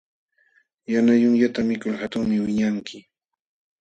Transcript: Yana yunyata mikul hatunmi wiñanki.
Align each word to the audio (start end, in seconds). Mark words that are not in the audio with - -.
Yana 0.93 1.13
yunyata 1.21 1.59
mikul 1.69 1.93
hatunmi 2.01 2.35
wiñanki. 2.45 2.97